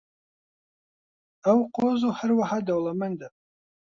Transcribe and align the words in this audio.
ئەو 1.45 1.59
قۆز 1.75 2.01
و 2.05 2.15
هەروەها 2.19 2.57
دەوڵەمەندە. 2.67 3.27